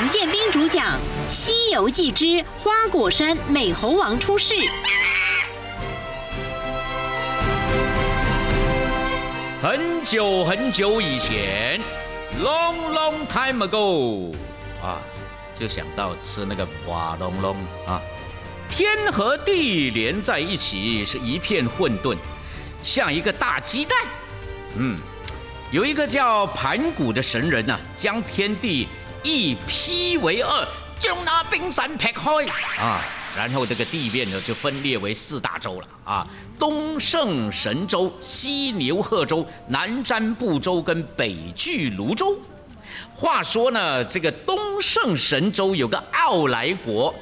[0.00, 0.94] 陈建斌主讲
[1.28, 4.54] 《西游记之花果山美猴王出世》。
[9.60, 11.78] 很久很久以前
[12.42, 14.34] ，long long time ago，
[14.82, 14.96] 啊，
[15.54, 17.56] 就想到吃那个花龙龙
[17.86, 18.00] 啊，
[18.70, 22.16] 天和地连在一起是一片混沌，
[22.82, 23.98] 像一个大鸡蛋。
[24.76, 24.98] 嗯，
[25.70, 28.88] 有一个叫盘古的神人呐，将天地
[29.22, 30.66] 一劈为二，
[30.98, 32.30] 将那冰山劈开
[32.78, 33.00] 啊。
[33.36, 36.26] 然后这个地面呢就分裂为四大洲了啊，
[36.58, 42.36] 东胜神州、西牛贺州、南瞻部洲跟北俱泸州。
[43.14, 47.14] 话说呢，这个东胜神州有个傲来国，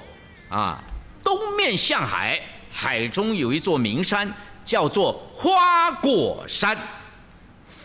[0.49, 0.83] 啊，
[1.23, 2.41] 东面向海，
[2.71, 4.33] 海中有一座名山，
[4.65, 6.75] 叫做花果山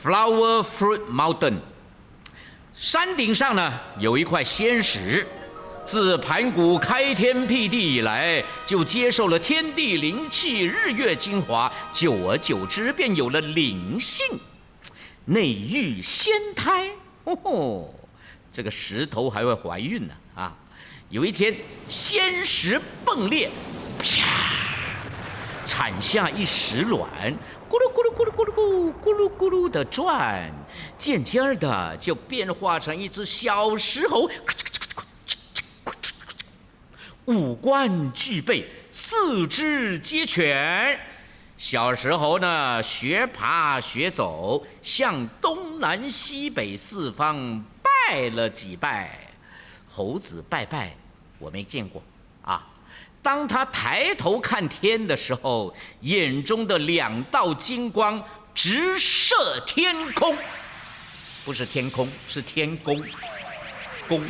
[0.01, 1.55] （Flower Fruit Mountain）。
[2.75, 5.27] 山顶上呢有一块仙石。
[5.85, 14.25] 自盘古开天辟地以来，就接受了天地灵气、日月精华，久而久之便有了灵性，
[15.25, 16.89] 内育仙胎。
[17.25, 17.93] 哦吼，
[18.49, 20.55] 这个石头还会怀孕呢啊！
[21.09, 21.53] 有一天，
[21.89, 23.49] 仙石迸裂，
[23.99, 24.55] 啪，
[25.65, 27.07] 产下一石卵，
[27.69, 30.51] 咕噜咕噜咕噜咕噜咕，噜咕噜的转，
[30.97, 34.29] 渐渐的就变化成一只小石猴。
[37.25, 40.99] 五官俱备，四肢皆全。
[41.57, 49.17] 小时候呢，学爬学走，向东南西北四方拜了几拜。
[49.89, 50.95] 猴子拜拜，
[51.39, 52.03] 我没见过
[52.41, 52.72] 啊。
[53.23, 60.37] 当他抬头看天的时候，眼中的两道金光直射天空，
[61.43, 63.03] 不是天空，是天宫，
[64.07, 64.21] 宫，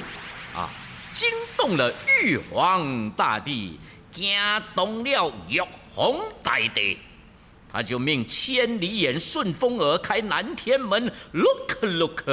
[0.56, 0.70] 啊。
[1.14, 3.80] 惊动了玉皇大帝，
[4.12, 4.36] 惊
[4.76, 5.62] 动了玉
[5.94, 6.98] 皇大帝，
[7.72, 12.24] 他就命千里眼、顺风耳开南天门，look look，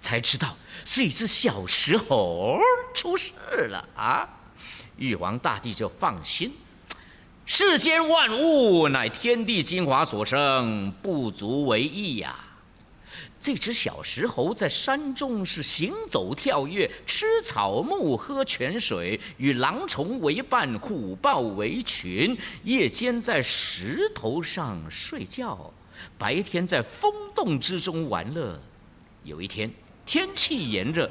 [0.00, 2.60] 才知道是一只小石猴
[2.94, 3.32] 出事
[3.68, 4.28] 了啊！
[5.00, 6.52] 玉皇大帝就放心，
[7.46, 12.38] 世间万物乃天地精华所生，不足为意呀。
[13.40, 22.36] 这只小石猴在山中是行走跳跃，吃草木，喝泉水，与狼虫为伴，虎豹为群。
[22.64, 25.72] 夜间在石头上睡觉，
[26.18, 28.60] 白天在风洞之中玩乐。
[29.24, 29.70] 有一天
[30.04, 31.10] 天气炎热，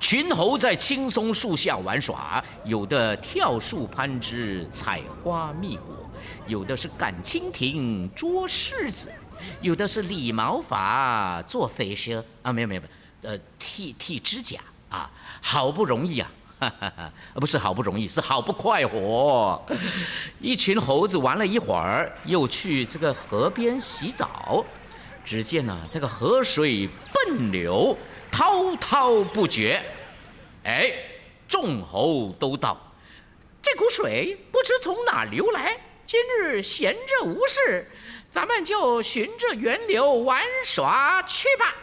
[0.00, 6.10] 群猴在青松树下玩耍，有的跳树攀枝采花蜜果，
[6.46, 9.12] 有的是赶蜻蜓捉柿子。
[9.60, 12.88] 有的是理毛发做飞蛇啊，没有没有没
[13.22, 15.10] 有，呃，剃剃指甲啊，
[15.42, 16.30] 好不容易啊，
[16.60, 19.60] 哈哈，不是好不容易，是好不快活。
[20.40, 24.64] 一群猴子玩了一会儿，又去这个河边洗澡。
[25.24, 27.96] 只见呢，这个河水奔流，
[28.36, 29.80] 滔滔不绝。
[30.64, 30.92] 哎，
[31.46, 32.76] 众猴都道：
[33.62, 37.88] 这股水不知从哪流来，今日闲着无事。
[38.32, 41.76] 咱们就循着源流玩耍去吧。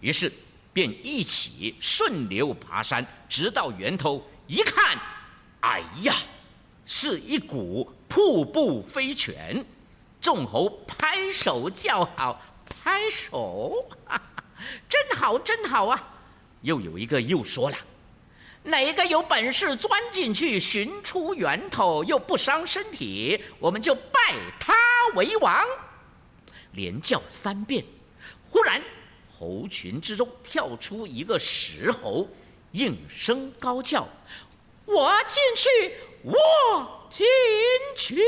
[0.00, 0.30] 于是
[0.74, 4.22] 便一起顺流爬山，直到源头。
[4.46, 4.98] 一看，
[5.60, 6.14] 哎呀，
[6.84, 9.64] 是一股瀑布飞泉。
[10.20, 12.38] 众猴拍手叫好，
[12.68, 13.74] 拍手，
[14.88, 16.14] 真好，真好啊！
[16.62, 17.76] 又有一个又说了：
[18.62, 24.74] 哪个有本事钻进去寻出源头，又不伤身体，我们就拜他。
[25.14, 25.64] 为王，
[26.72, 27.84] 连叫三遍。
[28.48, 28.80] 忽然，
[29.32, 32.28] 猴群之中跳出一个石猴，
[32.72, 34.06] 应声高叫
[34.86, 35.68] ：“我进去，
[36.22, 37.26] 我进
[37.96, 38.22] 去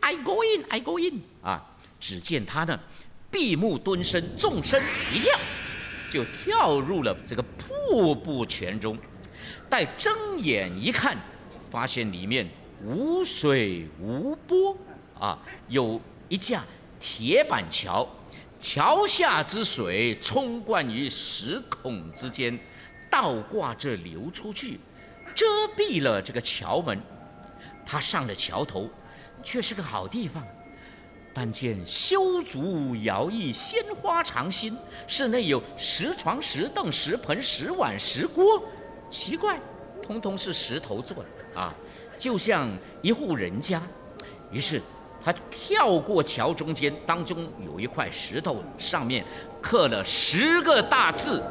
[0.00, 1.64] ！I go in, I go in。”啊！
[1.98, 2.78] 只见他呢，
[3.34, 4.80] 闭目蹲身，纵身
[5.12, 5.36] 一跳，
[6.08, 8.96] 就跳入了这个瀑布泉中。
[9.68, 11.18] 待睁眼一看，
[11.68, 12.48] 发现里面
[12.80, 14.76] 无水无波。
[15.18, 15.36] 啊，
[15.66, 16.62] 有一架
[17.00, 18.08] 铁板桥，
[18.60, 22.56] 桥下之水冲灌于石孔之间，
[23.10, 24.78] 倒挂着流出去，
[25.34, 25.44] 遮
[25.76, 27.00] 蔽了这个桥门。
[27.84, 28.88] 他上了桥头，
[29.42, 30.40] 却是个好地方。
[31.34, 34.74] 但见修竹摇曳，鲜花常新，
[35.06, 38.62] 室内有石床、石凳、石盆、石碗、石锅，
[39.10, 39.60] 奇怪，
[40.00, 41.74] 通通是石头做的啊，
[42.16, 42.70] 就像
[43.02, 43.82] 一户人家。
[44.50, 44.80] 于是。
[45.26, 49.24] 他跳过桥中间，当中有一块石头，上面
[49.58, 51.42] 刻了十个大字：“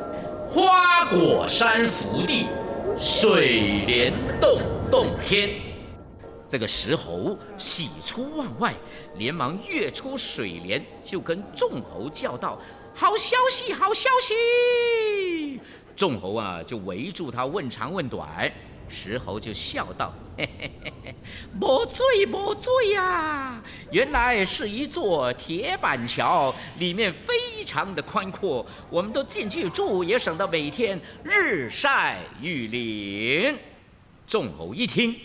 [0.47, 2.45] 花果山福地，
[2.95, 4.59] 水帘洞
[4.91, 5.50] 洞天。
[6.54, 8.76] 这个石猴喜出望外，
[9.18, 12.62] 连忙跃出水帘，就跟众猴叫道
[12.94, 15.60] ：“好消息，好消息！”
[15.98, 18.54] 众猴啊，就围住他问长问短。
[18.88, 21.16] 石猴就笑道：“嘿嘿嘿嘿，
[21.60, 23.60] 莫醉莫醉呀！
[23.90, 33.58] 原来是一座铁板桥，里面非常的宽阔，我们都进去住，也省得每天日晒雨淋。”
[34.28, 35.16] 众猴一听，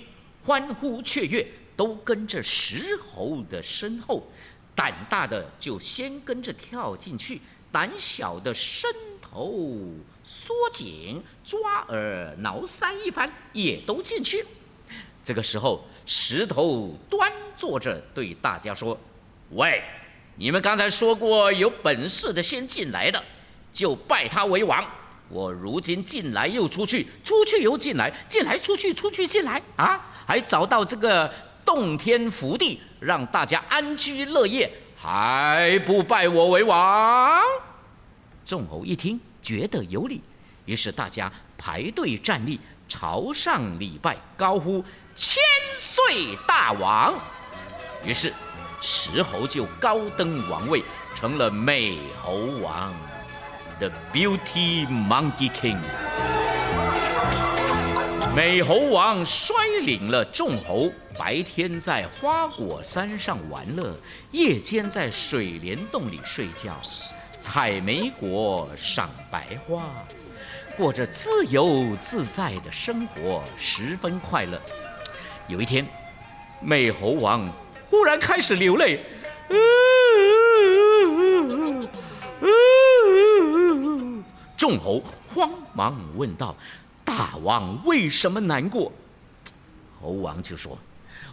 [0.49, 1.47] 欢呼雀跃，
[1.77, 4.27] 都跟着石猴的身后。
[4.75, 7.39] 胆大的就先跟着跳进去，
[7.71, 8.91] 胆小的伸
[9.21, 9.79] 头。
[10.25, 14.43] 缩颈、抓耳、挠腮一番，也都进去。
[15.23, 18.99] 这个时候，石头端坐着，对大家说
[19.53, 19.83] ：“喂，
[20.37, 23.23] 你们刚才说过有本事的先进来的，
[23.71, 24.83] 就拜他为王。
[25.29, 31.33] 我如今进来又出去，出去又进来，进来出去，出去进来，啊，还找到这个
[31.65, 37.43] 洞天福地，让大家安居乐业，还不拜我为王？”
[38.45, 39.19] 众猴一听。
[39.41, 40.21] 觉得有理，
[40.67, 44.85] 于是大家排队站立，朝上礼拜，高呼
[45.15, 45.43] “千
[45.79, 47.15] 岁大王”。
[48.05, 48.31] 于是
[48.83, 50.83] 石猴就高登王位，
[51.15, 52.93] 成了美猴王
[53.79, 55.79] ，The Beauty Monkey King。
[58.38, 59.52] 美猴王率
[59.85, 60.88] 领了众猴，
[61.19, 63.93] 白天在花果山上玩乐，
[64.31, 66.81] 夜间在水帘洞里睡觉。
[67.40, 69.90] 采莓果，赏白花，
[70.76, 74.62] 过着自由自在的生活，十分快乐。
[75.49, 75.84] 有一天，
[76.61, 77.44] 美猴王
[77.91, 79.05] 忽然开始流泪，
[84.56, 85.02] 众猴
[85.34, 86.55] 慌忙问道
[87.19, 88.93] ：“大王为什么难过？”
[90.00, 90.79] 猴王就说：“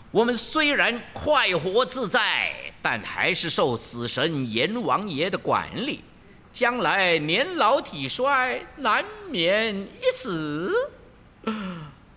[0.10, 2.52] 我们虽然快活自在。”
[2.82, 6.04] 但还是受死神阎王爷的管理，
[6.54, 10.72] 将来年老体衰，难免一死。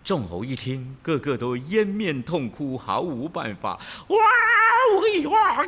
[0.05, 3.81] 众猴一听，个个都掩面痛哭，毫无办法。
[4.09, 4.19] 哇！
[5.31, 5.65] 哇！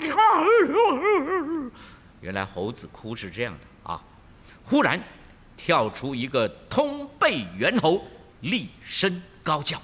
[2.21, 4.03] 原来猴子哭是这样的啊！
[4.63, 5.03] 忽然
[5.65, 8.03] 跳出一个通背猿猴，
[8.41, 9.81] 厉声高叫：“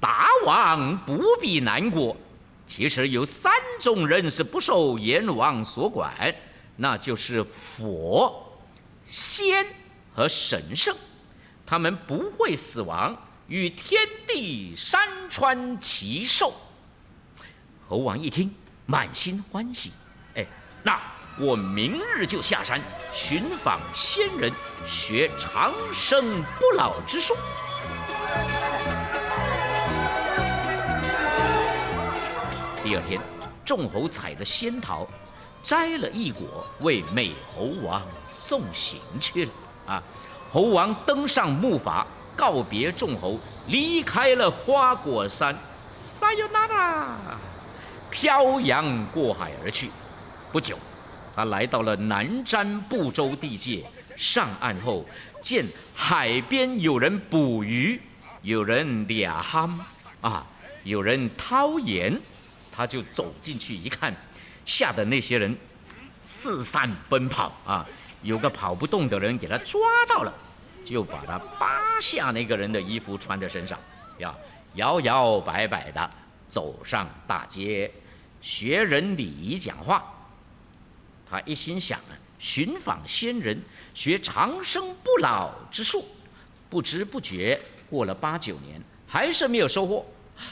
[0.00, 2.16] 大王不必难过。”
[2.66, 6.34] 其实有三种人是不受阎王所管，
[6.76, 8.58] 那就是佛、
[9.04, 9.66] 仙
[10.14, 10.96] 和神圣，
[11.66, 13.14] 他们不会死亡，
[13.48, 16.54] 与天地山川齐寿。
[17.86, 18.50] 猴王一听，
[18.86, 19.92] 满心欢喜，
[20.34, 20.46] 哎，
[20.82, 20.98] 那
[21.38, 22.78] 我明日就下山
[23.12, 24.52] 寻访仙人，
[24.86, 27.34] 学长生不老之术。
[32.84, 33.18] 第二天，
[33.64, 35.06] 众猴采了仙桃，
[35.62, 39.52] 摘了一果，为美猴王送行去了。
[39.86, 40.02] 啊，
[40.52, 42.04] 猴王登上木筏，
[42.36, 43.38] 告别众猴，
[43.68, 45.56] 离开了花果山，
[45.90, 47.16] 撒由那拉，
[48.10, 49.90] 漂洋过海而去。
[50.52, 50.76] 不久，
[51.34, 53.84] 他来到了南瞻部洲地界，
[54.16, 55.04] 上岸后
[55.40, 55.64] 见
[55.94, 58.00] 海边有人捕鱼，
[58.42, 59.70] 有人俩夯，
[60.20, 60.46] 啊，
[60.84, 62.20] 有人掏盐。
[62.74, 64.14] 他就走进去一看，
[64.64, 65.54] 吓得那些人
[66.24, 67.86] 四散奔跑啊！
[68.22, 69.78] 有个跑不动的人给他抓
[70.08, 70.32] 到了，
[70.82, 73.78] 就把他扒下那个人的衣服穿在身上，
[74.16, 74.34] 要
[74.76, 76.10] 摇摇摆摆的
[76.48, 77.90] 走上大街，
[78.40, 80.02] 学人礼仪讲话。
[81.32, 83.58] 他一心想啊，寻访仙人，
[83.94, 86.04] 学长生不老之术，
[86.68, 87.58] 不知不觉
[87.88, 90.04] 过了八九年，还是没有收获。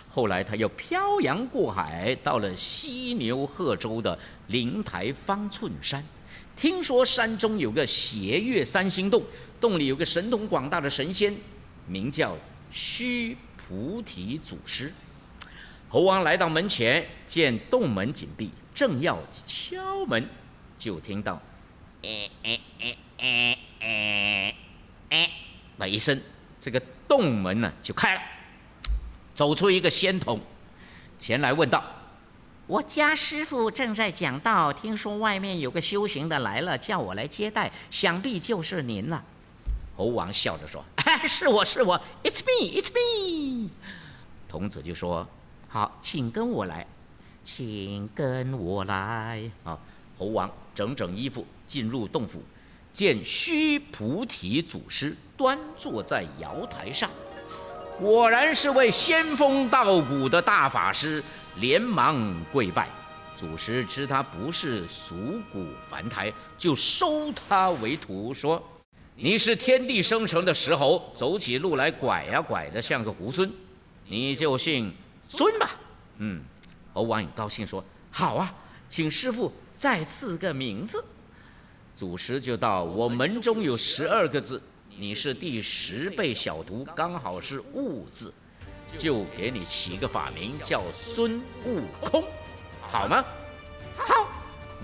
[0.09, 6.03] 后来，他又漂洋过海，到了犀牛贺州的灵台方寸山，
[6.57, 9.23] 听说山中有个斜月三星洞，
[9.61, 11.37] 洞里有个神通广大的神仙，
[11.87, 12.35] 名叫
[12.71, 14.91] 须菩提祖师。
[15.91, 20.27] 猴王来到门前，见洞门紧闭，正要敲门，
[20.81, 21.41] 就听到
[22.03, 24.55] “哎哎哎哎哎
[25.11, 25.31] 哎”
[25.77, 26.19] 那一声，
[26.59, 28.23] 这个洞门呢就开了。
[29.35, 30.41] 走出一个仙童，
[31.19, 31.85] 前来问道
[32.67, 39.23] ：“我家师傅正在讲道，听说外面有个修行的来了，叫我来接待，想必就是您了。
[39.97, 40.83] ”猴王笑着说
[41.29, 43.69] ：“是我是我，It's me，It's me。”
[44.49, 45.29] 童子就说
[45.69, 46.87] ：“好，请跟我来，
[47.45, 49.79] 请跟我来。”啊，
[50.21, 52.43] 猴王整整衣服进入洞府，
[52.93, 57.09] 见须菩提祖师端坐在瑶台上，
[57.99, 61.25] 果然是位仙风道骨的大法师，
[61.59, 62.87] 连忙跪拜。
[63.35, 65.17] 祖师知他不是俗
[65.51, 68.63] 骨凡胎，就收他为徒，说
[69.17, 73.51] ：“你是天地生成的石猴，走起路来拐呀拐的，像个猢狲，
[74.07, 74.93] 你就姓
[75.31, 75.71] 孙吧。”
[76.19, 76.43] 嗯，
[76.93, 78.55] 猴王很高兴，说：“好啊，
[78.91, 81.03] 请师傅再赐个名字。”
[81.97, 84.61] 祖师就道：“我门中有十二个字，
[84.97, 88.33] 你是第十辈小徒，刚好是悟字，
[88.99, 92.25] 就给你起个法名，叫孙悟空。”
[92.81, 93.25] 好吗？
[93.97, 94.29] 好，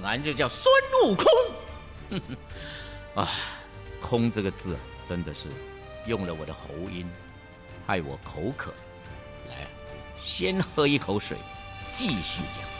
[0.04, 0.64] 俺就叫孙
[1.04, 2.20] 悟空。
[3.16, 3.30] 啊，
[4.00, 4.76] 空这个字
[5.08, 5.48] 真的是
[6.06, 7.08] 用了我的喉音，
[7.86, 8.72] 害我口渴。
[9.48, 9.66] 来，
[10.22, 11.38] 先喝一口水，
[11.92, 12.75] 继续讲。